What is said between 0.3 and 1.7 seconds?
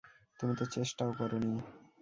তুমি তো চেষ্টাও করোনি।